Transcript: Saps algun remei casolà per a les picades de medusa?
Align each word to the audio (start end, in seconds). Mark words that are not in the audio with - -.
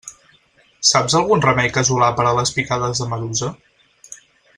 Saps 0.91 1.15
algun 1.19 1.43
remei 1.45 1.69
casolà 1.75 2.07
per 2.21 2.25
a 2.29 2.33
les 2.39 2.53
picades 2.57 3.03
de 3.03 3.09
medusa? 3.13 3.51